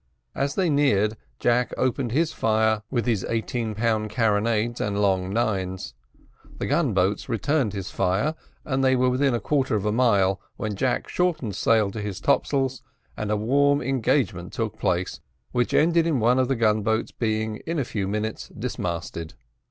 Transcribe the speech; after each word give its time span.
As 0.33 0.55
they 0.55 0.67
neared, 0.67 1.15
Jack 1.37 1.75
opened 1.77 2.11
his 2.11 2.33
fire 2.33 2.81
with 2.89 3.05
his 3.05 3.23
eighteen 3.29 3.75
pound 3.75 4.09
carronades 4.09 4.81
and 4.81 4.99
long 4.99 5.31
nines. 5.31 5.93
The 6.57 6.65
gun 6.65 6.95
boats 6.95 7.29
returned 7.29 7.73
his 7.73 7.91
fire, 7.91 8.33
and 8.65 8.83
they 8.83 8.95
were 8.95 9.11
within 9.11 9.35
a 9.35 9.39
quarter 9.39 9.75
of 9.75 9.85
a 9.85 9.91
mile, 9.91 10.41
when 10.57 10.73
Jack 10.75 11.07
shortened 11.07 11.55
sail 11.55 11.91
to 11.91 12.01
his 12.01 12.19
top 12.19 12.47
sails, 12.47 12.81
and 13.15 13.29
a 13.29 13.37
warm 13.37 13.79
engagement 13.79 14.53
took 14.53 14.79
place, 14.79 15.19
which 15.51 15.71
ended 15.71 16.07
in 16.07 16.19
one 16.19 16.39
of 16.39 16.47
the 16.47 16.55
gun 16.55 16.81
boats 16.81 17.11
being 17.11 17.57
in 17.67 17.77
a 17.77 17.85
few 17.85 18.07
minutes 18.07 18.49
dismasted. 18.57 19.35